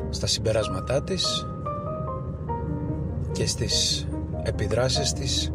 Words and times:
στα 0.09 0.27
συμπεράσματά 0.27 1.03
της 1.03 1.47
και 3.31 3.47
στις 3.47 4.07
επιδράσεις 4.43 5.13
της 5.13 5.53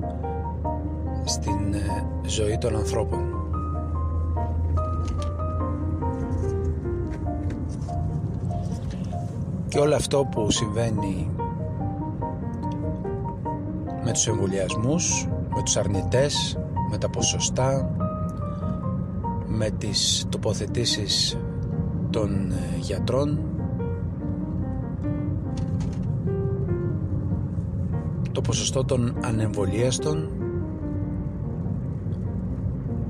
στην 1.25 1.75
ε, 1.75 2.06
ζωή 2.27 2.58
των 2.58 2.77
ανθρώπων. 2.77 3.20
Και 9.69 9.78
όλο 9.78 9.95
αυτό 9.95 10.28
που 10.30 10.50
συμβαίνει 10.50 11.30
με 14.05 14.12
τους 14.12 14.27
εμβολιασμούς, 14.27 15.28
με 15.55 15.62
τους 15.62 15.77
αρνητές, 15.77 16.58
με 16.91 16.98
τα 16.98 17.11
ποσοστά, 17.11 17.91
με 19.47 19.70
τις 19.70 20.27
τοποθετήσεις 20.28 21.39
των 22.11 22.50
ε, 22.50 22.78
γιατρών 22.78 23.47
το 28.39 28.44
ποσοστό 28.44 28.84
των 28.84 29.17
ανεμβολίαστων 29.25 30.31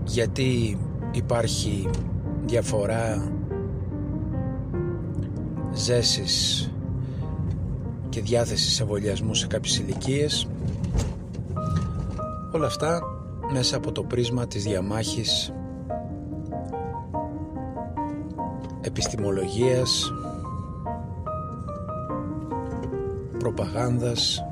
γιατί 0.05 0.79
υπάρχει 1.13 1.89
διαφορά 2.47 3.33
ζέσης 5.73 6.71
και 8.09 8.21
διάθεσης 8.21 8.81
εμβολιασμού 8.81 9.35
σε 9.35 9.47
κάποιες 9.47 9.79
ηλικίες. 9.79 10.49
όλα 12.53 12.67
αυτά 12.67 13.03
μέσα 13.53 13.77
από 13.77 13.93
το 13.93 14.03
πρίσμα 14.03 14.47
της 14.47 14.63
διαμάχης 14.65 15.53
επιστημολογίας 18.81 20.13
προπαγάνδας 23.39 24.43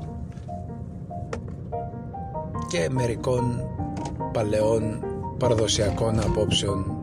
και 2.67 2.89
μερικών 2.91 3.69
παλαιών 4.33 5.03
παραδοσιακών 5.37 6.19
απόψεων 6.19 6.97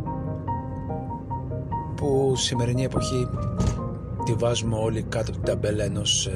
που 1.95 2.33
σημερινή 2.37 2.85
εποχή 2.85 3.29
τη 4.25 4.33
βάζουμε 4.33 4.77
όλοι 4.77 5.03
κάτω 5.03 5.31
από 5.31 5.41
την 5.41 5.43
ταμπέλα 5.43 5.85
ενός 5.85 6.27
ε, 6.27 6.33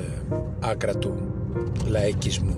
άκρατου 0.60 1.14
λαϊκισμού. 1.88 2.54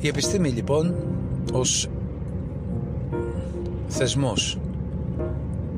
Η 0.00 0.08
επιστήμη 0.08 0.48
λοιπόν 0.48 0.94
ως 1.52 1.88
θεσμός 3.86 4.58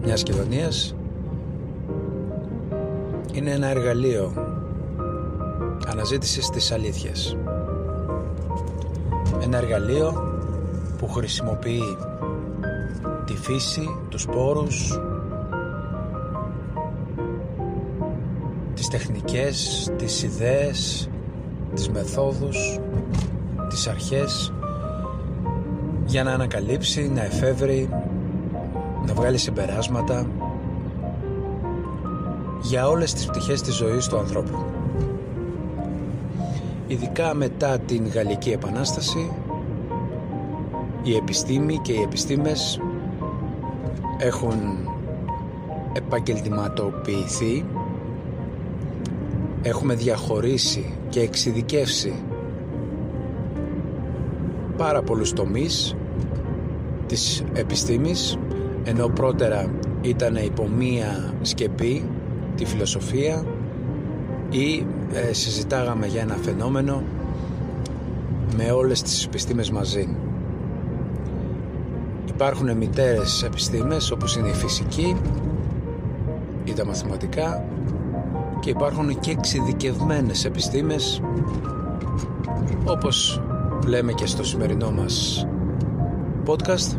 μιας 0.04 0.22
κοινωνίας 0.22 0.94
είναι 3.32 3.50
ένα 3.50 3.66
εργαλείο 3.66 4.32
αναζήτησης 5.86 6.50
της 6.50 6.72
αλήθειας. 6.72 7.36
Ένα 9.42 9.56
εργαλείο 9.56 10.38
που 10.98 11.08
χρησιμοποιεί 11.08 11.96
τη 13.24 13.36
φύση, 13.36 13.98
τους 14.08 14.26
πόρους, 14.26 15.00
τις 18.74 18.88
τεχνικές, 18.88 19.88
τις 19.96 20.22
ιδέες, 20.22 21.08
τις 21.74 21.88
μεθόδους, 21.88 22.80
τις 23.68 23.86
αρχές 23.86 24.52
για 26.04 26.22
να 26.22 26.32
ανακαλύψει, 26.32 27.08
να 27.08 27.24
εφεύρει, 27.24 27.88
να 29.06 29.14
βγάλει 29.14 29.38
συμπεράσματα 29.38 30.26
για 32.70 32.88
όλες 32.88 33.12
τις 33.12 33.26
πτυχές 33.26 33.62
της 33.62 33.74
ζωής 33.74 34.06
του 34.06 34.18
ανθρώπου. 34.18 34.58
Ειδικά 36.86 37.34
μετά 37.34 37.78
την 37.78 38.08
Γαλλική 38.08 38.50
Επανάσταση, 38.50 39.32
η 41.02 41.14
επιστήμη 41.14 41.78
και 41.82 41.92
οι 41.92 42.00
επιστήμες 42.02 42.80
έχουν 44.18 44.54
επαγγελματοποιηθεί, 45.92 47.64
έχουμε 49.62 49.94
διαχωρίσει 49.94 50.94
και 51.08 51.20
εξειδικεύσει 51.20 52.14
πάρα 54.76 55.02
πολλούς 55.02 55.32
τομείς 55.32 55.94
της 57.06 57.44
επιστήμης 57.52 58.38
ενώ 58.84 59.08
πρώτερα 59.08 59.70
ήταν 60.00 60.36
υπό 60.36 60.68
μία 60.68 61.34
σκεπή 61.42 62.04
τη 62.60 62.66
φιλοσοφία 62.66 63.44
ή 64.50 64.86
ε, 65.12 65.32
συζητάγαμε 65.32 66.06
για 66.06 66.20
ένα 66.20 66.36
φαινόμενο 66.42 67.02
με 68.56 68.70
όλες 68.70 69.02
τις 69.02 69.24
επιστήμες 69.24 69.70
μαζί. 69.70 70.16
Υπάρχουν 72.28 72.76
μητέρες 72.76 73.42
επιστήμες 73.42 74.10
όπως 74.10 74.36
είναι 74.36 74.48
η 74.48 74.52
φυσική 74.52 75.16
ή 76.64 76.72
τα 76.72 76.86
μαθηματικά 76.86 77.64
και 78.60 78.70
υπάρχουν 78.70 79.20
και 79.20 79.30
εξειδικευμένες 79.30 80.44
επιστήμες 80.44 81.22
όπως 82.84 83.42
λέμε 83.86 84.12
και 84.12 84.26
στο 84.26 84.44
σημερινό 84.44 84.90
μας 84.90 85.46
podcast 86.46 86.96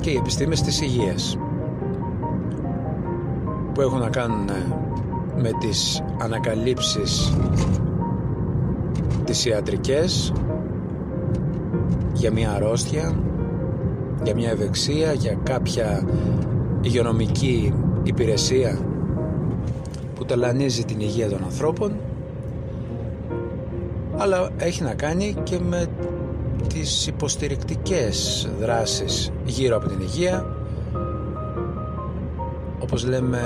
και 0.00 0.10
οι 0.10 0.16
επιστήμες 0.16 0.62
της 0.62 0.80
υγείας 0.80 1.38
που 3.76 3.82
έχουν 3.82 3.98
να 3.98 4.08
κάνουν 4.08 4.48
ε, 4.48 4.74
με 5.40 5.50
τις 5.60 6.02
ανακαλύψεις 6.18 7.32
τις 9.24 9.44
ιατρικές 9.44 10.32
για 12.12 12.32
μια 12.32 12.50
αρρώστια 12.50 13.12
για 14.22 14.34
μια 14.34 14.50
ευεξία 14.50 15.12
για 15.12 15.38
κάποια 15.42 16.02
υγειονομική 16.80 17.74
υπηρεσία 18.02 18.78
που 20.14 20.24
ταλανίζει 20.24 20.84
την 20.84 21.00
υγεία 21.00 21.28
των 21.28 21.44
ανθρώπων 21.44 21.92
αλλά 24.16 24.50
έχει 24.56 24.82
να 24.82 24.94
κάνει 24.94 25.36
και 25.42 25.58
με 25.68 25.86
τις 26.68 27.06
υποστηρικτικές 27.06 28.48
δράσεις 28.60 29.30
γύρω 29.44 29.76
από 29.76 29.88
την 29.88 30.00
υγεία 30.00 30.55
όπως 32.86 33.04
λέμε 33.06 33.40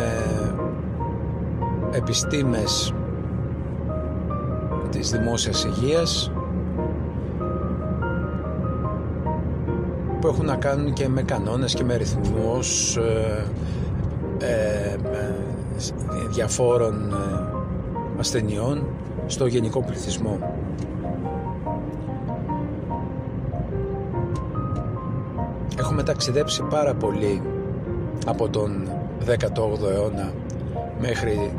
επιστήμες 1.92 2.94
της 4.90 5.10
δημόσιας 5.10 5.64
υγείας 5.64 6.32
που 10.20 10.26
έχουν 10.26 10.44
να 10.46 10.56
κάνουν 10.56 10.92
και 10.92 11.08
με 11.08 11.22
κανόνες 11.22 11.74
και 11.74 11.84
με 11.84 11.96
ρυθμούς 11.96 12.96
ε, 12.96 13.46
ε, 14.38 14.96
διαφόρων 16.30 17.12
ε, 17.12 18.18
ασθενειών 18.18 18.86
στο 19.26 19.46
γενικό 19.46 19.82
πληθυσμό. 19.82 20.38
Έχουμε 25.78 26.02
ταξιδέψει 26.02 26.62
πάρα 26.70 26.94
πολύ 26.94 27.42
από 28.26 28.48
τον 28.48 28.99
18ο 29.26 29.90
αιώνα 29.92 30.32
μέχρι 31.00 31.52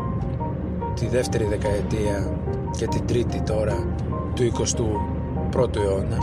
τη 0.95 1.07
δεύτερη 1.07 1.43
δεκαετία 1.43 2.37
και 2.77 2.87
την 2.87 3.07
τρίτη 3.07 3.41
τώρα 3.41 3.85
του 4.33 4.51
21ου 5.53 5.75
αιώνα 5.75 6.17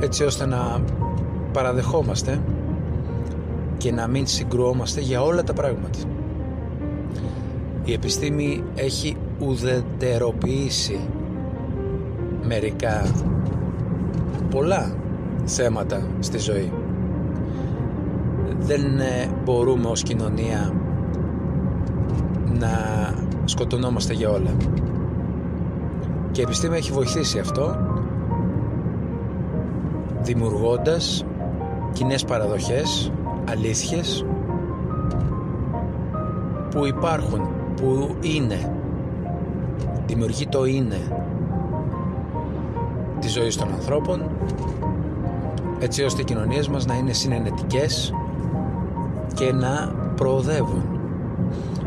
έτσι 0.00 0.24
ώστε 0.24 0.46
να 0.46 0.80
παραδεχόμαστε 1.52 2.40
και 3.76 3.92
να 3.92 4.06
μην 4.06 4.26
συγκρουόμαστε 4.26 5.00
για 5.00 5.22
όλα 5.22 5.44
τα 5.44 5.52
πράγματα. 5.52 5.98
Η 7.84 7.92
επιστήμη 7.92 8.64
έχει 8.74 9.16
ουδετεροποιήσει 9.38 11.00
μερικά 12.42 13.06
πολλά 14.50 14.94
θέματα 15.44 16.06
στη 16.20 16.38
ζωή. 16.38 16.72
Δεν 18.58 18.98
ε, 18.98 19.30
μπορούμε 19.44 19.88
ως 19.88 20.02
κοινωνία 20.02 20.72
να 22.58 22.70
σκοτωνόμαστε 23.44 24.12
για 24.12 24.30
όλα. 24.30 24.56
Και 26.30 26.40
η 26.40 26.44
επιστήμη 26.44 26.76
έχει 26.76 26.92
βοηθήσει 26.92 27.38
αυτό 27.38 27.76
δημιουργώντας 30.22 31.24
κοινές 31.92 32.24
παραδοχές, 32.24 33.12
αλήθειες 33.48 34.24
που 36.70 36.86
υπάρχουν, 36.86 37.40
που 37.76 38.16
είναι 38.20 38.70
δημιουργεί 40.06 40.46
το 40.46 40.64
είναι 40.64 41.00
της 43.20 43.32
ζωής 43.32 43.56
των 43.56 43.72
ανθρώπων 43.72 44.30
έτσι 45.78 46.02
ώστε 46.02 46.20
οι 46.20 46.24
κοινωνίες 46.24 46.68
μας 46.68 46.86
να 46.86 46.94
είναι 46.94 47.12
συνενετικές 47.12 48.12
και 49.36 49.52
να 49.52 49.92
προοδεύουν. 50.16 50.82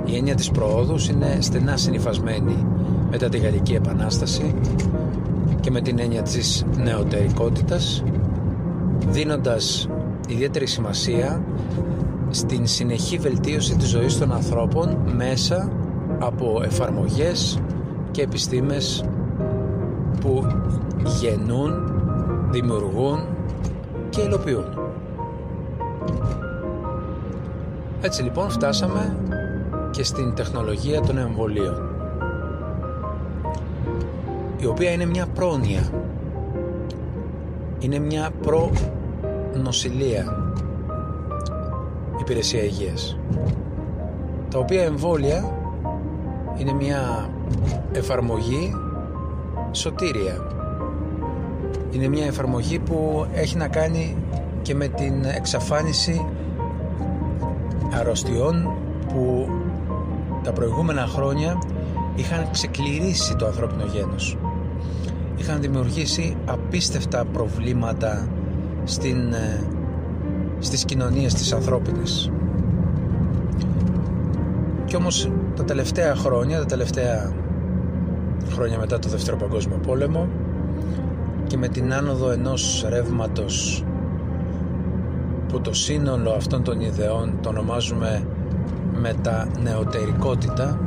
Η 0.06 0.16
έννοια 0.16 0.36
της 0.36 0.51
προόδου 0.51 0.96
είναι 1.12 1.38
στενά 1.40 1.78
συνειφασμένη 1.78 2.66
μετά 3.12 3.30
τη 3.30 3.38
Γαλλική 3.38 3.74
Επανάσταση 3.74 4.56
και 5.60 5.72
με 5.72 5.81
την 5.81 6.00
έννοια 6.00 6.22
της 6.22 6.66
νεωτερικότητας 6.78 8.04
δίνοντας 9.10 9.90
ιδιαίτερη 10.28 10.68
σημασία 10.68 11.44
στην 12.30 12.68
συνεχή 12.68 13.18
βελτίωση 13.18 13.75
της 13.75 13.90
ζωής 13.90 14.18
των 14.18 14.31
ανθρώπων 14.34 14.98
μέσα 15.16 15.72
από 16.19 16.62
εφαρμογές 16.63 17.60
και 18.12 18.22
επιστήμες 18.22 19.04
που 20.22 20.48
γεννούν, 21.19 21.92
δημιουργούν 22.51 23.19
και 24.10 24.22
υλοποιούν. 24.22 24.66
Έτσι 28.01 28.24
λοιπόν 28.24 28.50
φτάσαμε 28.50 29.16
και 29.92 30.04
στην 30.04 30.36
τεχνολογία 30.36 31.01
των 31.01 31.18
εμβολίων 31.18 31.90
η 34.57 34.66
οποία 34.66 34.92
είναι 34.92 35.06
μια 35.06 35.28
πρόνοια 35.34 35.90
είναι 37.80 38.00
μια 38.00 38.31
προνοσηλεία 39.51 40.54
υπηρεσία 42.19 42.63
υγείας 42.63 43.18
τα 44.50 44.60
οποία 44.60 44.84
εμβόλια 44.84 45.54
είναι 46.57 46.74
μια 46.74 47.30
εφαρμογή 47.92 48.74
σωτήρια. 49.72 50.48
Είναι 51.92 52.07
μια 52.07 52.25
εφαρμογή 52.25 52.80
που 52.80 53.28
έχει 53.34 53.57
να 53.57 53.68
κάνει 53.68 54.16
και 54.62 54.75
με 54.75 54.88
την 54.88 55.25
εξαφάνιση 55.36 56.25
αρρωστιών 57.94 58.69
που 59.07 59.47
τα 60.44 60.53
προηγούμενα 60.53 61.06
χρόνια 61.06 61.57
είχαν 62.15 62.50
ξεκληρίσει 62.51 63.36
το 63.36 63.45
ανθρώπινο 63.45 63.83
γένος. 63.94 64.38
Είχαν 65.38 65.62
δημιουργήσει 65.62 66.38
απίστευτα 66.45 67.25
προβλήματα 67.25 68.27
στην, 68.83 69.33
ε, 69.33 69.63
στις 70.59 70.86
κοινωνίες 70.86 71.33
της 71.33 71.53
ανθρώπινες 71.53 72.31
και 74.86 74.95
όμως 74.95 75.31
τα 75.56 75.63
τελευταία 75.63 76.15
χρόνια 76.15 76.59
τα 76.59 76.65
τελευταία 76.65 77.33
χρόνια 78.51 78.77
μετά 78.77 79.00
το 79.00 79.09
Δεύτερο 79.09 79.38
Παγκόσμιο 79.38 79.77
Πόλεμο 79.77 80.27
και 81.47 81.57
με 81.57 81.68
την 81.68 81.94
άνοδο 81.94 82.31
ενός 82.31 82.86
ρεύματος 82.89 83.83
που 85.50 85.62
το 85.62 85.74
σύνολο 85.74 86.31
αυτών 86.31 86.63
των 86.63 86.81
ιδεών 86.81 87.40
το 87.42 87.50
ονομάζουμε 87.50 88.25
μετανεωτερικότητα. 88.94 90.80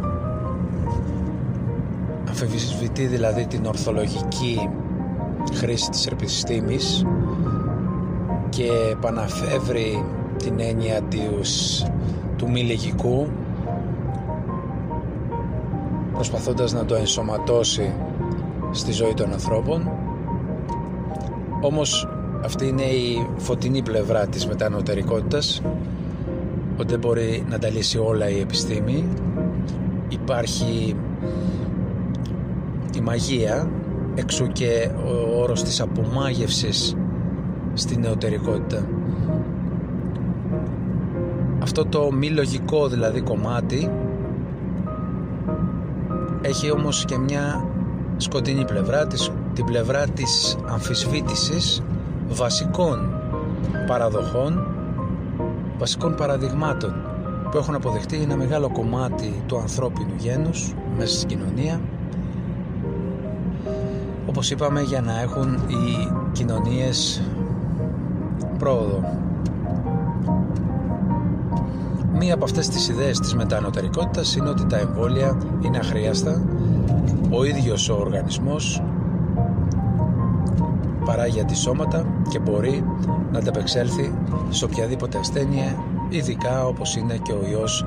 Αφιβητεί 2.30 3.06
δηλαδή 3.06 3.46
την 3.46 3.66
ορθολογική 3.66 4.68
χρήση 5.54 5.90
της 5.90 6.06
επιστήμης 6.06 7.04
και 8.48 8.68
επαναφεύρει 8.90 10.04
την 10.36 10.60
έννοια 10.60 11.00
της, 11.02 11.84
του 12.36 12.50
μη 12.50 12.62
λογικού 12.64 13.28
προσπαθώντας 16.14 16.72
να 16.72 16.84
το 16.84 16.94
ενσωματώσει 16.94 17.94
στη 18.70 18.92
ζωή 18.92 19.14
των 19.14 19.32
ανθρώπων. 19.32 19.90
Όμως 21.60 22.08
αυτή 22.44 22.66
είναι 22.66 22.82
η 22.82 23.26
φωτεινή 23.36 23.82
πλευρά 23.82 24.26
της 24.26 24.46
μετανοτερικότητας 24.46 25.62
ότι 26.76 26.90
δεν 26.90 26.98
μπορεί 26.98 27.44
να 27.48 27.58
τα 27.58 27.70
λύσει 27.70 27.98
όλα 27.98 28.28
η 28.28 28.40
επιστήμη. 28.40 29.08
Υπάρχει 30.08 30.96
η 32.96 33.00
μαγεία 33.00 33.70
εξού 34.14 34.46
και 34.46 34.90
ο 35.06 35.40
όρος 35.40 35.62
της 35.62 35.80
απομάγευσης 35.80 36.96
στην 37.74 38.00
νεωτερικότητα. 38.00 38.86
Αυτό 41.62 41.84
το 41.86 42.12
μη 42.12 42.30
λογικό 42.30 42.88
δηλαδή 42.88 43.20
κομμάτι 43.20 43.90
έχει 46.42 46.70
όμως 46.70 47.04
και 47.04 47.18
μια 47.18 47.64
σκοτεινή 48.16 48.64
πλευρά 48.64 49.06
της, 49.06 49.30
την 49.54 49.64
πλευρά 49.64 50.06
της 50.06 50.56
αμφισβήτησης 50.66 51.82
βασικών 52.34 53.14
παραδοχών 53.86 54.66
βασικών 55.78 56.14
παραδειγμάτων 56.14 56.94
που 57.50 57.58
έχουν 57.58 57.74
αποδεχτεί 57.74 58.16
ένα 58.16 58.36
μεγάλο 58.36 58.70
κομμάτι 58.70 59.42
του 59.46 59.58
ανθρώπινου 59.58 60.14
γένους 60.18 60.74
μέσα 60.96 61.14
στην 61.16 61.28
κοινωνία 61.28 61.80
όπως 64.26 64.50
είπαμε 64.50 64.80
για 64.82 65.00
να 65.00 65.20
έχουν 65.20 65.54
οι 65.54 66.12
κοινωνίες 66.32 67.22
πρόοδο. 68.58 69.20
Μία 72.12 72.34
από 72.34 72.44
αυτές 72.44 72.68
τις 72.68 72.88
ιδέες 72.88 73.20
της 73.20 73.34
μετανοτερικότητας 73.34 74.36
είναι 74.36 74.48
ότι 74.48 74.66
τα 74.66 74.78
εμβόλια 74.78 75.38
είναι 75.60 75.78
αχρίαστα. 75.78 76.42
Ο 77.30 77.44
ίδιος 77.44 77.88
ο 77.88 77.94
οργανισμός 77.94 78.82
παράγει 81.04 81.40
αντισώματα 81.40 82.06
και 82.28 82.38
μπορεί 82.38 82.84
να 83.32 83.38
ανταπεξέλθει 83.38 84.14
σε 84.48 84.64
οποιαδήποτε 84.64 85.18
ασθένεια 85.18 85.84
ειδικά 86.08 86.66
όπως 86.66 86.96
είναι 86.96 87.16
και 87.22 87.32
ο 87.32 87.40
ιός 87.50 87.84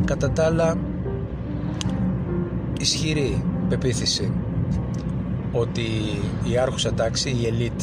κατά 0.05 0.31
τα 0.31 0.45
άλλα 0.45 0.77
ισχυρή 2.81 3.45
πεποίθηση 3.69 4.33
ότι 5.55 5.83
η 6.45 6.59
άρχουσα 6.59 6.95
τάξη, 6.95 7.31
η 7.31 7.47
ελίτ 7.47 7.83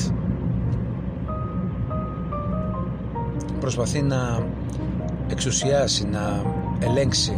προσπαθεί 3.59 4.01
να 4.01 4.45
εξουσιάσει, 5.27 6.07
να 6.07 6.43
ελέγξει 6.79 7.37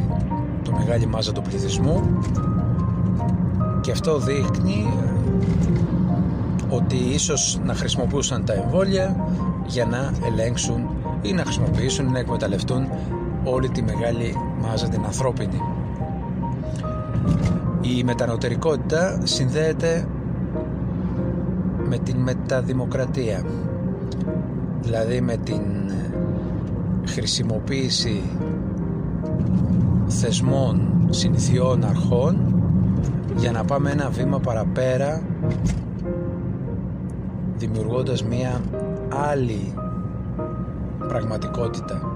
το 0.64 0.72
μεγάλη 0.72 1.06
μάζα 1.06 1.32
του 1.32 1.42
πληθυσμού 1.42 2.20
και 3.82 3.92
αυτό 3.92 4.20
δείχνει 4.20 4.94
ότι 6.70 6.96
ίσως 6.96 7.60
να 7.64 7.74
χρησιμοποιούσαν 7.74 8.46
τα 8.46 8.54
εμβόλια 8.54 9.28
για 9.66 9.86
να 9.86 10.14
ελέγξουν 10.26 10.90
ή 11.22 11.34
να 11.34 11.44
χρησιμοποιήσουν 11.44 12.08
ή 12.08 12.12
να 12.12 12.20
εκμεταλλευτούν 12.20 12.88
όλη 13.44 13.70
τη 13.70 13.82
μεγάλη 13.84 14.36
μάζα 14.62 14.90
την 14.90 15.06
ανθρώπινη. 15.06 15.62
Η 17.82 18.04
μετανοτερικότητα 18.04 19.20
συνδέεται 19.24 20.08
με 21.94 22.00
την 22.00 22.18
μεταδημοκρατία 22.18 23.46
δηλαδή 24.82 25.22
με 25.22 25.38
την 25.38 25.62
χρησιμοποίηση 27.06 28.22
θεσμών, 30.08 31.08
συνηθιών, 31.10 31.86
αρχών 31.86 32.56
για 33.36 33.52
να 33.52 33.64
πάμε 33.64 33.92
ένα 33.92 34.10
βήμα 34.10 34.40
παραπέρα 34.40 35.22
δημιουργώντας 37.58 38.24
μία 38.24 38.62
άλλη 39.32 39.74
πραγματικότητα 41.08 42.16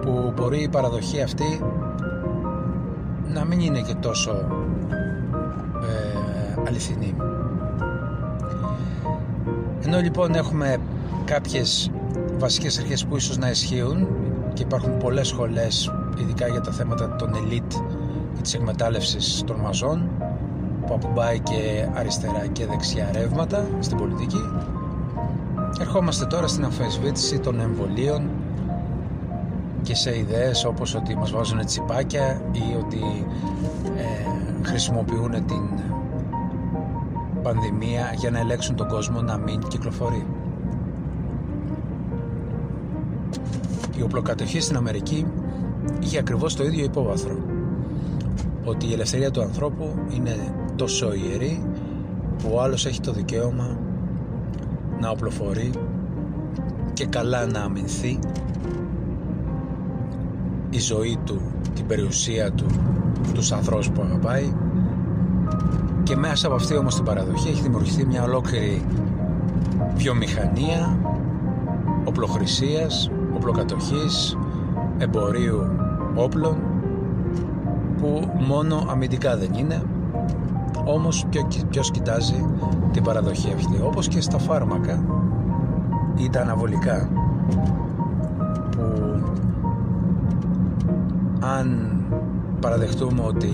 που 0.00 0.32
μπορεί 0.36 0.62
η 0.62 0.68
παραδοχή 0.68 1.22
αυτή 1.22 1.60
να 3.32 3.44
μην 3.44 3.60
είναι 3.60 3.80
και 3.80 3.94
τόσο 3.94 4.30
ε, 5.82 6.62
αληθινή. 6.66 7.14
Ενώ 9.92 10.00
λοιπόν 10.00 10.34
έχουμε 10.34 10.76
κάποιες 11.24 11.90
βασικές 12.38 12.78
αρχές 12.78 13.04
που 13.04 13.16
ίσως 13.16 13.38
να 13.38 13.50
ισχύουν 13.50 14.08
και 14.52 14.62
υπάρχουν 14.62 14.96
πολλές 14.96 15.28
σχολές 15.28 15.92
ειδικά 16.20 16.46
για 16.46 16.60
τα 16.60 16.72
θέματα 16.72 17.16
των 17.16 17.34
ελίτ 17.34 17.72
και 18.34 18.42
της 18.42 18.54
εκμετάλλευσης 18.54 19.42
των 19.46 19.56
μαζών 19.56 20.08
που 20.86 20.94
ακουμπάει 20.94 21.40
και 21.40 21.88
αριστερά 21.94 22.46
και 22.52 22.66
δεξιά 22.66 23.10
ρεύματα 23.12 23.68
στην 23.80 23.96
πολιτική 23.96 24.52
ερχόμαστε 25.80 26.26
τώρα 26.26 26.46
στην 26.46 26.64
αμφισβήτηση 26.64 27.38
των 27.38 27.60
εμβολίων 27.60 28.28
και 29.82 29.94
σε 29.94 30.18
ιδέες 30.18 30.64
όπως 30.64 30.94
ότι 30.94 31.16
μας 31.16 31.30
βάζουν 31.30 31.64
τσιπάκια 31.64 32.42
ή 32.52 32.76
ότι 32.78 33.26
ε, 33.96 34.26
χρησιμοποιούν 34.62 35.30
την 35.30 35.62
πανδημία 37.40 38.14
για 38.16 38.30
να 38.30 38.38
ελέγξουν 38.38 38.76
τον 38.76 38.88
κόσμο 38.88 39.20
να 39.20 39.36
μην 39.36 39.60
κυκλοφορεί. 39.68 40.26
Η 43.98 44.02
οπλοκατοχή 44.02 44.60
στην 44.60 44.76
Αμερική 44.76 45.26
είχε 46.00 46.18
ακριβώς 46.18 46.56
το 46.56 46.64
ίδιο 46.64 46.84
υπόβαθρο 46.84 47.38
ότι 48.64 48.86
η 48.86 48.92
ελευθερία 48.92 49.30
του 49.30 49.42
ανθρώπου 49.42 49.94
είναι 50.14 50.36
τόσο 50.76 51.12
ιερή 51.14 51.62
που 52.38 52.50
ο 52.52 52.60
άλλος 52.60 52.86
έχει 52.86 53.00
το 53.00 53.12
δικαίωμα 53.12 53.78
να 55.00 55.10
οπλοφορεί 55.10 55.70
και 56.92 57.06
καλά 57.06 57.46
να 57.46 57.60
αμυνθεί 57.60 58.18
η 60.70 60.78
ζωή 60.78 61.18
του, 61.24 61.40
την 61.74 61.86
περιουσία 61.86 62.52
του, 62.52 62.66
τους 63.34 63.52
ανθρώπους 63.52 63.90
που 63.90 64.02
αγαπάει 64.02 64.52
και 66.02 66.16
μέσα 66.16 66.46
από 66.46 66.56
αυτή 66.56 66.76
όμως 66.76 66.94
την 66.94 67.04
παραδοχή 67.04 67.48
έχει 67.48 67.62
δημιουργηθεί 67.62 68.06
μια 68.06 68.22
ολόκληρη 68.22 68.84
βιομηχανία 69.94 70.98
οπλοχρησίας, 72.04 73.10
οπλοκατοχής, 73.36 74.36
εμπορίου 74.98 75.66
όπλων 76.14 76.56
που 78.00 78.30
μόνο 78.46 78.86
αμυντικά 78.90 79.36
δεν 79.36 79.52
είναι 79.54 79.82
όμως 80.84 81.26
ποιος 81.70 81.90
κοιτάζει 81.90 82.44
την 82.92 83.02
παραδοχή 83.02 83.52
αυτή. 83.54 83.80
Όπως 83.82 84.08
και 84.08 84.20
στα 84.20 84.38
φάρμακα 84.38 85.04
ή 86.16 86.30
τα 86.30 86.40
αναβολικά 86.40 87.08
που 88.70 89.22
αν 91.40 91.96
παραδεχτούμε 92.60 93.22
ότι 93.26 93.50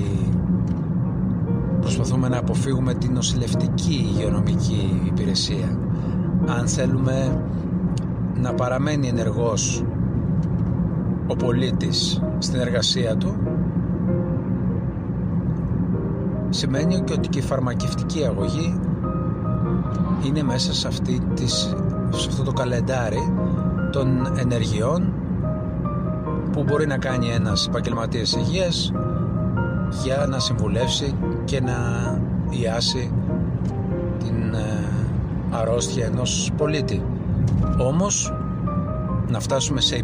προσπαθούμε 1.86 2.28
να 2.28 2.38
αποφύγουμε 2.38 2.94
την 2.94 3.12
νοσηλευτική 3.12 4.12
υγειονομική 4.14 5.02
υπηρεσία. 5.06 5.78
Αν 6.46 6.68
θέλουμε 6.68 7.44
να 8.34 8.54
παραμένει 8.54 9.08
ενεργός 9.08 9.84
ο 11.26 11.36
πολίτης 11.36 12.22
στην 12.38 12.60
εργασία 12.60 13.16
του 13.16 13.36
σημαίνει 16.50 17.00
και 17.00 17.12
ότι 17.12 17.28
και 17.28 17.38
η 17.38 17.42
φαρμακευτική 17.42 18.24
αγωγή 18.24 18.80
είναι 20.26 20.42
μέσα 20.42 20.74
σε, 20.74 20.88
αυτή 20.88 21.20
της, 21.34 21.74
σε 22.10 22.28
αυτό 22.28 22.42
το 22.42 22.52
καλεντάρι 22.52 23.32
των 23.92 24.32
ενεργειών 24.38 25.12
που 26.52 26.62
μπορεί 26.62 26.86
να 26.86 26.98
κάνει 26.98 27.28
ένας 27.28 27.66
επαγγελματίας 27.66 28.32
υγείας 28.32 28.92
για 30.02 30.26
να 30.28 30.38
συμβουλεύσει 30.38 31.14
και 31.44 31.60
να 31.60 31.74
ιάσει 32.50 33.12
την 34.18 34.54
ε, 34.54 34.88
αρρώστια 35.50 36.06
ενός 36.06 36.50
πολίτη. 36.56 37.02
Όμως 37.78 38.32
να 39.28 39.40
φτάσουμε 39.40 39.80
σε 39.80 39.96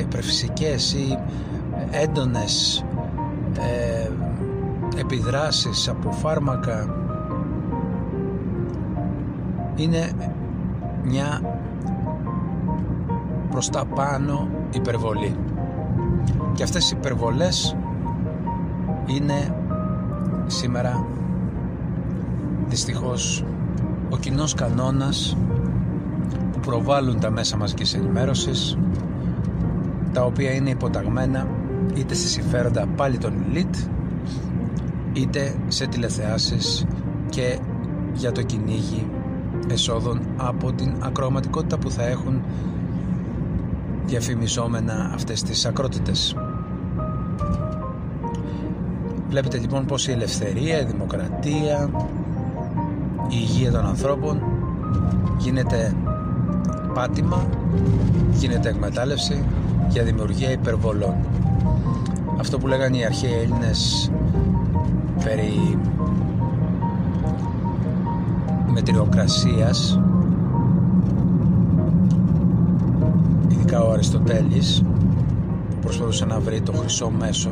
υπερφυσικές 0.00 0.92
ή 0.92 1.18
έντονες 1.90 2.84
ε, 3.58 4.08
επιδράσεις 5.00 5.88
από 5.88 6.10
φάρμακα 6.10 6.94
είναι 9.76 10.12
μια 11.04 11.58
προς 13.50 13.68
τα 13.68 13.84
πάνω 13.84 14.48
υπερβολή 14.70 15.36
και 16.54 16.62
αυτές 16.62 16.90
οι 16.90 16.94
υπερβολές 16.98 17.76
είναι 19.06 19.54
σήμερα 20.46 21.06
δυστυχώς 22.68 23.44
ο 24.10 24.16
κοινός 24.16 24.54
κανόνας 24.54 25.36
που 26.52 26.60
προβάλλουν 26.60 27.20
τα 27.20 27.30
μέσα 27.30 27.56
μαζικής 27.56 27.94
ενημέρωσης 27.94 28.78
τα 30.12 30.24
οποία 30.24 30.52
είναι 30.52 30.70
υποταγμένα 30.70 31.46
είτε 31.94 32.14
σε 32.14 32.28
συμφέροντα 32.28 32.86
πάλι 32.96 33.18
των 33.18 33.32
elite 33.52 33.88
είτε 35.12 35.54
σε 35.68 35.86
τηλεθεάσεις 35.86 36.86
και 37.28 37.58
για 38.14 38.32
το 38.32 38.42
κυνήγι 38.42 39.06
εσόδων 39.68 40.20
από 40.36 40.72
την 40.72 40.92
ακροματικότητα 41.00 41.78
που 41.78 41.90
θα 41.90 42.06
έχουν 42.06 42.42
διαφημιζόμενα 44.06 45.10
αυτές 45.14 45.42
τις 45.42 45.66
ακρότητες. 45.66 46.36
Βλέπετε 49.30 49.58
λοιπόν 49.58 49.86
πως 49.86 50.08
η 50.08 50.12
ελευθερία, 50.12 50.80
η 50.80 50.84
δημοκρατία, 50.84 51.90
η 53.28 53.36
υγεία 53.40 53.70
των 53.70 53.86
ανθρώπων 53.86 54.42
γίνεται 55.38 55.94
πάτημα, 56.94 57.46
γίνεται 58.32 58.68
εκμετάλλευση 58.68 59.44
για 59.88 60.02
δημιουργία 60.02 60.50
υπερβολών. 60.50 61.14
Αυτό 62.38 62.58
που 62.58 62.66
λέγανε 62.66 62.96
οι 62.96 63.04
αρχαίοι 63.04 63.32
Έλληνες 63.32 64.10
περί 65.24 65.78
μετριοκρασίας 68.72 70.00
ειδικά 73.48 73.82
ο 73.82 73.92
Αριστοτέλης 73.92 74.82
που 75.68 75.76
προσπαθούσε 75.80 76.24
να 76.24 76.40
βρει 76.40 76.60
το 76.60 76.72
χρυσό 76.72 77.10
μέσο 77.10 77.50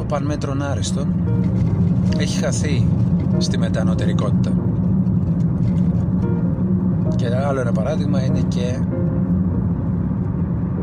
το 0.00 0.06
παν 0.06 0.24
μέτρον 0.24 0.62
άριστον 0.62 1.14
έχει 2.16 2.38
χαθεί 2.38 2.88
στη 3.38 3.58
μετανοτερικότητα 3.58 4.52
και 7.16 7.26
άλλο 7.48 7.60
ένα 7.60 7.72
παράδειγμα 7.72 8.24
είναι 8.24 8.40
και 8.48 8.78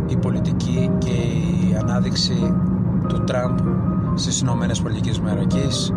η 0.07 0.15
πολιτική 0.15 0.91
και 0.97 1.12
η 1.12 1.75
ανάδειξη 1.81 2.53
του 3.07 3.24
Τραμπ 3.24 3.57
στις 4.15 4.41
Ηνωμένες 4.41 4.81
Πολιτικές 4.81 5.19
Μερικής 5.19 5.93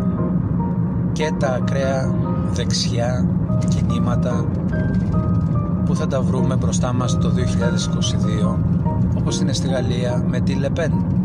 και 1.11 1.31
τα 1.39 1.47
ακραία 1.47 2.13
δεξιά 2.53 3.27
κινήματα 3.67 4.45
που 5.85 5.95
θα 5.95 6.07
τα 6.07 6.21
βρούμε 6.21 6.55
μπροστά 6.55 6.93
μας 6.93 7.17
το 7.17 7.31
2022 8.43 8.57
όπως 9.17 9.39
είναι 9.39 9.53
στη 9.53 9.67
Γαλλία 9.67 10.23
με 10.27 10.39
τη 10.39 10.53
Λεπέν. 10.53 11.20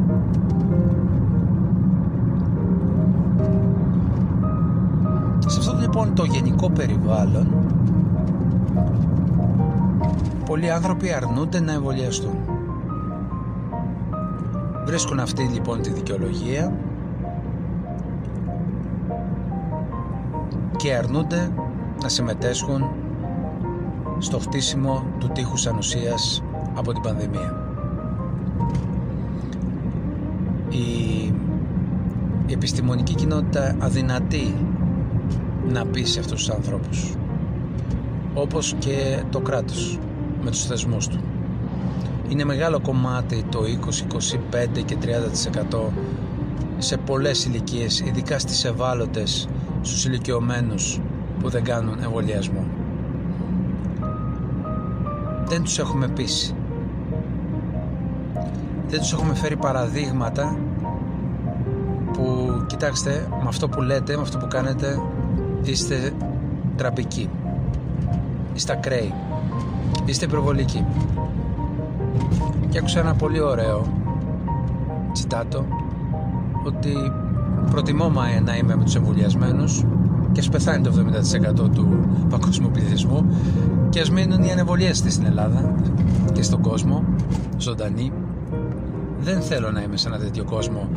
Το 6.16 6.24
γενικό 6.24 6.70
περιβάλλον 6.70 7.46
πολλοί 10.46 10.70
άνθρωποι 10.70 11.12
αρνούνται 11.12 11.60
να 11.60 11.72
εμβολιαστούν 11.72 12.34
Βρίσκουν 14.86 15.20
αυτή 15.20 15.42
λοιπόν 15.42 15.82
τη 15.82 15.90
δικαιολογία 15.90 16.72
και 20.76 20.94
αρνούνται 20.94 21.50
να 22.02 22.08
συμμετέσχουν 22.08 22.84
στο 24.18 24.38
χτίσιμο 24.38 25.04
του 25.18 25.28
τείχους 25.28 25.66
ανοσίας 25.66 26.42
από 26.74 26.92
την 26.92 27.02
πανδημία. 27.02 27.54
Η, 30.68 31.24
η 32.46 32.52
επιστημονική 32.52 33.14
κοινότητα 33.14 33.76
αδυνατεί 33.78 34.54
να 35.68 35.86
πείσει 35.86 36.18
αυτούς 36.18 36.38
τους 36.38 36.50
ανθρώπους 36.54 37.14
όπως 38.36 38.74
και 38.78 39.22
το 39.30 39.40
κράτος 39.40 39.98
με 40.42 40.50
τους 40.50 40.66
θεσμούς 40.66 41.08
του. 41.08 41.18
Είναι 42.28 42.44
μεγάλο 42.44 42.80
κομμάτι 42.80 43.44
το 43.50 43.58
20, 43.62 44.06
25 44.76 44.82
και 44.84 44.96
30% 44.96 45.90
σε 46.78 46.96
πολλές 46.96 47.44
ηλικίες, 47.44 48.00
ειδικά 48.00 48.38
στις 48.38 48.64
ευάλωτες, 48.64 49.48
στους 49.82 50.04
ηλικιωμένους 50.04 51.00
που 51.40 51.48
δεν 51.48 51.64
κάνουν 51.64 52.02
εμβολιασμό. 52.02 52.64
Δεν 55.44 55.62
τους 55.62 55.78
έχουμε 55.78 56.08
πείσει. 56.08 56.54
Δεν 58.88 58.98
τους 58.98 59.12
έχουμε 59.12 59.34
φέρει 59.34 59.56
παραδείγματα 59.56 60.58
που, 62.12 62.52
κοιτάξτε, 62.66 63.28
με 63.30 63.48
αυτό 63.48 63.68
που 63.68 63.82
λέτε, 63.82 64.16
με 64.16 64.22
αυτό 64.22 64.38
που 64.38 64.46
κάνετε, 64.48 65.00
είστε 65.62 66.12
τραπικοί. 66.76 67.30
Είστε 68.54 68.72
ακραίοι. 68.72 69.14
Είστε 70.04 70.24
υπερβολικοί. 70.24 70.84
Και 72.68 72.78
άκουσα 72.78 73.00
ένα 73.00 73.14
πολύ 73.14 73.40
ωραίο 73.40 73.86
τσιτάτο 75.12 75.64
ότι 76.64 76.92
προτιμώ 77.70 78.08
να 78.44 78.56
είμαι 78.56 78.76
με 78.76 78.84
τους 78.84 78.94
εμβολιασμένους 78.94 79.84
και 80.32 80.40
ας 80.40 80.48
πεθάνει 80.48 80.82
το 80.82 80.92
70% 81.64 81.70
του 81.74 81.98
παγκόσμιου 82.30 82.70
πληθυσμού 82.72 83.26
και 83.88 84.00
ας 84.00 84.10
μείνουν 84.10 84.42
οι 84.42 84.50
ανεβολίες 84.50 84.96
στην 84.96 85.26
Ελλάδα 85.26 85.74
και 86.32 86.42
στον 86.42 86.60
κόσμο 86.60 87.04
ζωντανοί 87.58 88.12
δεν 89.20 89.40
θέλω 89.40 89.70
να 89.70 89.82
είμαι 89.82 89.96
σε 89.96 90.08
ένα 90.08 90.18
τέτοιο 90.18 90.44
κόσμο 90.44 90.88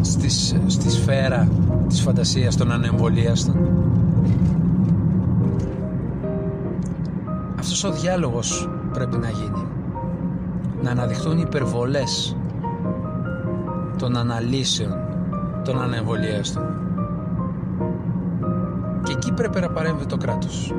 στις, 0.00 0.56
στη 0.66 0.90
σφαίρα 0.90 1.48
της 1.88 2.00
φαντασίας 2.00 2.56
των 2.56 2.72
ανεμβολίαστων. 2.72 3.56
Αυτός 7.58 7.84
ο 7.84 7.92
διάλογος 7.92 8.68
πρέπει 8.92 9.16
να 9.16 9.30
γίνει. 9.30 9.66
Να 10.82 10.90
αναδειχθούν 10.90 11.38
οι 11.38 11.42
υπερβολές 11.46 12.36
των 13.98 14.16
αναλύσεων 14.16 14.94
των 15.64 15.82
ανεμβολίαστων. 15.82 16.64
Και 19.02 19.12
εκεί 19.12 19.32
πρέπει 19.32 19.60
να 19.60 19.70
παρέμβει 19.70 20.06
το 20.06 20.16
κράτος. 20.16 20.74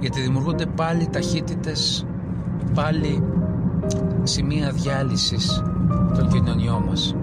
Γιατί 0.00 0.20
δημιουργούνται 0.20 0.66
πάλι 0.66 1.08
ταχύτητες 1.12 2.06
πάλι 2.74 3.22
σημεία 4.22 4.70
διάλυσης 4.70 5.62
των 6.16 6.28
κοινωνιών 6.28 6.82
μας 6.88 7.14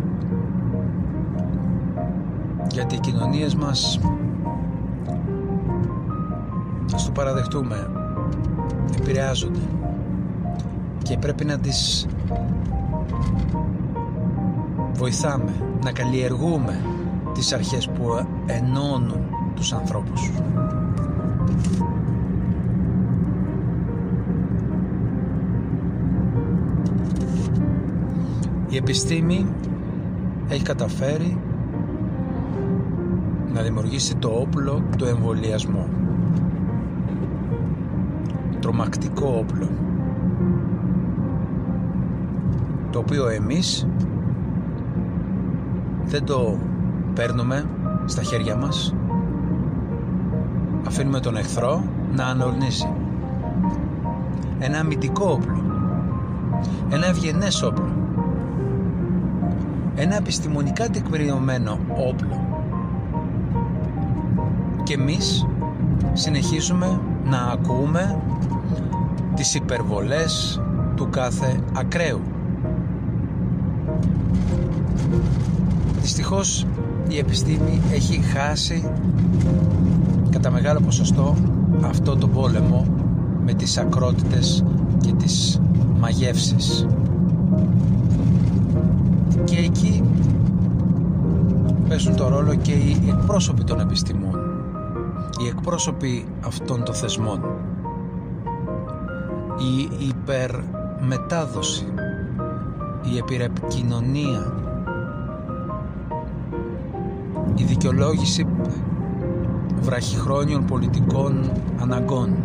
γιατί 2.77 2.95
οι 2.95 2.99
κοινωνίες 2.99 3.55
μας 3.55 3.99
ας 6.93 7.05
το 7.05 7.11
παραδεχτούμε 7.11 7.89
επηρεάζονται 8.99 9.59
και 11.03 11.17
πρέπει 11.17 11.45
να 11.45 11.57
τις 11.59 12.07
βοηθάμε 14.93 15.51
να 15.83 15.91
καλλιεργούμε 15.91 16.81
τις 17.33 17.53
αρχές 17.53 17.87
που 17.89 18.25
ενώνουν 18.45 19.21
τους 19.55 19.73
ανθρώπους. 19.73 20.31
Η 28.69 28.75
επιστήμη 28.75 29.47
έχει 30.49 30.63
καταφέρει 30.63 31.37
να 33.57 33.63
δημιουργήσει 33.63 34.15
το 34.15 34.29
όπλο 34.29 34.83
του 34.97 35.05
εμβολιασμού. 35.05 35.87
Τρομακτικό 38.59 39.35
όπλο. 39.39 39.69
Το 42.91 42.99
οποίο 42.99 43.27
εμείς 43.27 43.87
δεν 46.05 46.23
το 46.25 46.57
παίρνουμε 47.13 47.65
στα 48.05 48.23
χέρια 48.23 48.55
μας. 48.55 48.95
Αφήνουμε 50.87 51.19
τον 51.19 51.37
εχθρό 51.37 51.83
να 52.15 52.25
ανορνήσει. 52.25 52.93
Ένα 54.59 54.79
αμυντικό 54.79 55.29
όπλο. 55.31 55.61
Ένα 56.89 57.07
ευγενές 57.07 57.63
όπλο. 57.63 57.95
Ένα 59.95 60.15
επιστημονικά 60.15 60.89
τεκμηριωμένο 60.89 61.79
όπλο 62.09 62.56
και 64.87 64.93
εμείς 64.93 65.45
συνεχίζουμε 66.13 66.99
να 67.25 67.37
ακούμε 67.37 68.21
τις 69.35 69.55
υπερβολές 69.55 70.61
του 70.95 71.09
κάθε 71.09 71.59
ακραίου. 71.73 72.21
Δυστυχώς 76.01 76.65
η 77.07 77.17
επιστήμη 77.17 77.81
έχει 77.93 78.21
χάσει 78.21 78.91
κατά 80.29 80.51
μεγάλο 80.51 80.79
ποσοστό 80.79 81.35
αυτό 81.85 82.15
το 82.15 82.27
πόλεμο 82.27 82.85
με 83.45 83.53
τις 83.53 83.77
ακρότητες 83.77 84.63
και 85.01 85.11
τις 85.11 85.61
μαγεύσεις. 85.99 86.87
Και 89.43 89.57
εκεί 89.57 90.03
παίζουν 91.87 92.15
το 92.15 92.27
ρόλο 92.27 92.55
και 92.55 92.71
οι 92.71 92.97
εκπρόσωποι 93.07 93.63
των 93.63 93.79
επιστημών 93.79 94.46
οι 95.39 95.47
εκπρόσωποι 95.47 96.27
αυτών 96.45 96.83
των 96.83 96.95
θεσμών 96.95 97.43
η 99.57 99.89
υπερμετάδοση 100.07 101.93
η 103.13 103.17
επιρρεπικοινωνία 103.17 104.53
η 107.55 107.63
δικαιολόγηση 107.63 108.45
βραχυχρόνιων 109.79 110.65
πολιτικών 110.65 111.51
αναγκών 111.81 112.35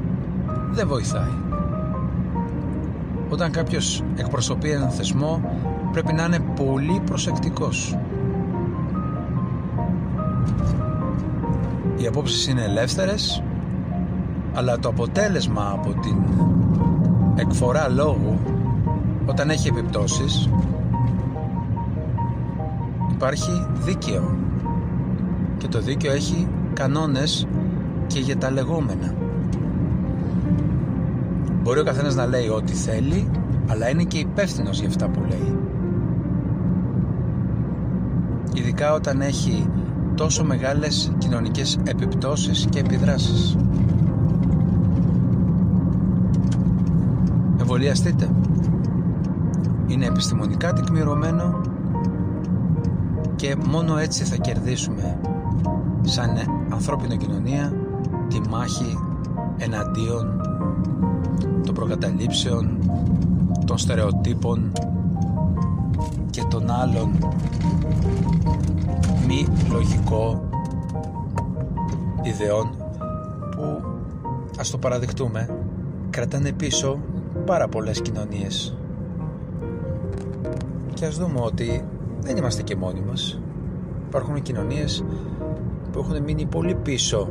δεν 0.70 0.88
βοηθάει. 0.88 1.40
Όταν 3.30 3.50
κάποιος 3.50 4.02
εκπροσωπεί 4.16 4.70
έναν 4.70 4.90
θεσμό 4.90 5.58
πρέπει 5.92 6.12
να 6.12 6.24
είναι 6.24 6.38
πολύ 6.38 7.00
προσεκτικός. 7.06 7.98
Οι 12.02 12.06
απόψεις 12.06 12.46
είναι 12.46 12.64
ελεύθερες 12.64 13.42
αλλά 14.54 14.78
το 14.78 14.88
αποτέλεσμα 14.88 15.70
από 15.72 15.94
την 16.00 16.16
εκφορά 17.36 17.88
λόγου 17.88 18.38
όταν 19.26 19.50
έχει 19.50 19.68
επιπτώσεις 19.68 20.48
υπάρχει 23.12 23.66
δίκαιο 23.84 24.36
και 25.58 25.68
το 25.68 25.80
δίκαιο 25.80 26.12
έχει 26.12 26.48
κανόνες 26.72 27.46
και 28.06 28.18
για 28.20 28.36
τα 28.36 28.50
λεγόμενα. 28.50 29.14
Μπορεί 31.62 31.80
ο 31.80 31.84
καθένας 31.84 32.14
να 32.14 32.26
λέει 32.26 32.48
ό,τι 32.48 32.72
θέλει, 32.72 33.30
αλλά 33.66 33.88
είναι 33.88 34.02
και 34.04 34.18
υπεύθυνος 34.18 34.78
για 34.78 34.88
αυτά 34.88 35.08
που 35.08 35.20
λέει. 35.28 35.58
Ειδικά 38.54 38.92
όταν 38.92 39.20
έχει 39.20 39.68
τόσο 40.14 40.44
μεγάλες 40.44 41.12
κοινωνικές 41.18 41.78
επιπτώσεις 41.84 42.66
και 42.70 42.78
επιδράσεις. 42.78 43.56
Εμβολιαστείτε. 47.60 48.28
Είναι 49.86 50.06
επιστημονικά 50.06 50.72
τεκμηρωμένο 50.72 51.60
και 53.36 53.56
μόνο 53.68 53.96
έτσι 53.96 54.24
θα 54.24 54.36
κερδίσουμε 54.36 55.18
σαν 56.02 56.30
ανθρώπινη 56.70 57.16
κοινωνία 57.16 57.72
τη 58.28 58.40
μάχη 58.48 58.98
εναντίον 59.56 60.40
των 61.64 61.74
προκαταλήψεων, 61.74 62.78
των 63.66 63.78
στερεοτύπων 63.78 64.72
και 66.30 66.42
των 66.50 66.70
άλλων 66.70 67.10
μη 69.32 69.46
λογικό 69.70 70.48
ιδεών 72.22 72.70
που 73.50 73.82
ας 74.58 74.70
το 74.70 74.78
παραδεικτούμε 74.78 75.48
κρατάνε 76.10 76.52
πίσω 76.52 76.98
πάρα 77.46 77.68
πολλές 77.68 78.00
κοινωνίες 78.00 78.76
και 80.94 81.06
ας 81.06 81.18
δούμε 81.18 81.40
ότι 81.40 81.84
δεν 82.20 82.36
είμαστε 82.36 82.62
και 82.62 82.76
μόνοι 82.76 83.00
μας. 83.00 83.40
Υπάρχουν 84.08 84.42
κοινωνίες 84.42 85.04
που 85.92 85.98
έχουν 85.98 86.22
μείνει 86.22 86.46
πολύ 86.46 86.74
πίσω 86.74 87.28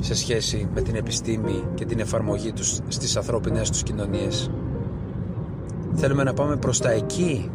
σε 0.00 0.14
σχέση 0.14 0.68
με 0.74 0.80
την 0.80 0.94
επιστήμη 0.94 1.64
και 1.74 1.84
την 1.84 1.98
εφαρμογή 2.00 2.52
τους 2.52 2.78
στις 2.88 3.16
ανθρώπινες 3.16 3.70
τους 3.70 3.82
κοινωνίες. 3.82 4.50
Θέλουμε 5.94 6.22
να 6.22 6.34
πάμε 6.34 6.56
προς 6.56 6.80
τα 6.80 6.90
εκεί, 6.90 7.50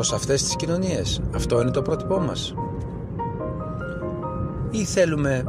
προς 0.00 0.12
αυτές 0.12 0.42
τις 0.42 0.56
κοινωνίες. 0.56 1.20
Αυτό 1.34 1.60
είναι 1.60 1.70
το 1.70 1.82
πρότυπό 1.82 2.20
μας. 2.20 2.54
Ή 4.70 4.84
θέλουμε 4.84 5.44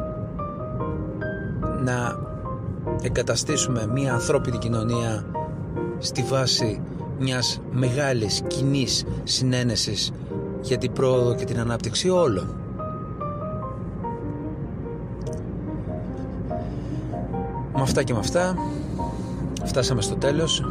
να 1.84 2.20
εγκαταστήσουμε 3.02 3.88
μια 3.94 4.14
ανθρώπινη 4.14 4.58
κοινωνία 4.58 5.26
στη 5.98 6.24
βάση 6.24 6.82
μιας 7.20 7.62
μεγάλης 7.72 8.42
κοινή 8.48 8.88
συνένεσης 9.24 10.12
για 10.62 10.78
την 10.78 10.92
πρόοδο 10.92 11.36
και 11.36 11.46
την 11.46 11.60
ανάπτυξη 11.60 12.10
όλων. 12.10 12.56
Με 17.76 17.82
αυτά 17.82 18.04
και 18.04 18.14
με 18.14 18.20
αυτά 18.20 18.56
φτάσαμε 19.64 20.02
στο 20.02 20.16
τέλος 20.16 20.66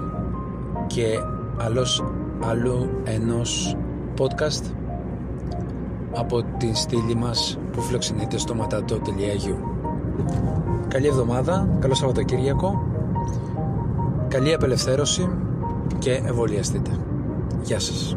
και 0.87 1.19
άλλος 1.57 2.03
αλλού 2.41 2.91
ενός 3.05 3.77
podcast 4.19 4.73
από 6.15 6.43
την 6.59 6.75
στήλη 6.75 7.15
μας 7.15 7.59
που 7.73 7.81
φιλοξενείται 7.81 8.39
στο 8.39 8.55
matato.eu 8.61 9.55
Καλή 10.89 11.07
εβδομάδα, 11.07 11.69
καλό 11.79 11.95
Σαββατοκύριακο, 11.95 12.83
καλή 14.29 14.55
απελευθέρωση 14.55 15.29
και 15.99 16.13
εμβολιαστείτε. 16.13 16.91
Γεια 17.63 17.79
σας. 17.79 18.17